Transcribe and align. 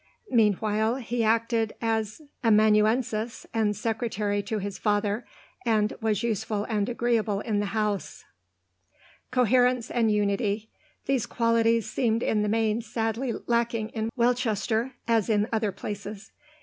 Meanwhile 0.31 0.95
he 0.95 1.23
acted 1.23 1.75
as 1.79 2.23
amanuensis 2.43 3.45
and 3.53 3.75
secretary 3.75 4.41
to 4.41 4.57
his 4.57 4.79
father, 4.79 5.27
and 5.63 5.93
was 6.01 6.23
useful 6.23 6.63
and 6.63 6.89
agreeable 6.89 7.39
in 7.41 7.59
the 7.59 7.67
home. 7.67 7.99
Coherence 9.29 9.91
and 9.91 10.11
unity; 10.11 10.71
these 11.05 11.27
qualities 11.27 11.87
seemed 11.87 12.23
in 12.23 12.41
the 12.41 12.49
main 12.49 12.81
sadly 12.81 13.31
lacking 13.45 13.89
in 13.89 14.09
Welchester, 14.17 14.93
as 15.07 15.29
in 15.29 15.47
other 15.53 15.71
places. 15.71 16.31